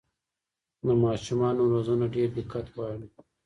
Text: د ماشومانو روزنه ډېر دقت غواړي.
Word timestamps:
د 0.85 0.87
ماشومانو 1.03 1.61
روزنه 1.73 2.05
ډېر 2.15 2.29
دقت 2.37 2.65
غواړي. 2.75 3.07